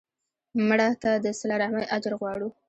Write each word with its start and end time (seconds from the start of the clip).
مړه 0.67 0.87
ته 1.01 1.11
د 1.23 1.25
صله 1.39 1.55
رحمي 1.61 1.85
اجر 1.95 2.13
غواړو 2.19 2.47